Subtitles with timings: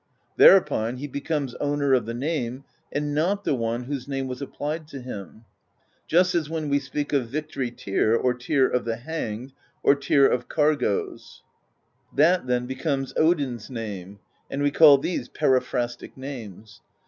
[0.35, 4.87] Thereupon he becomes owner of the name, and not the one whose name was applied
[4.87, 5.45] to him:
[6.07, 9.53] just as when we speak of Victory Tyr, or Tyr of the Hanged,
[9.83, 11.43] or Tyr of Cargoes:
[12.11, 14.17] that then becomes Odin's name:
[14.49, 16.81] and we call these peri phrastic names.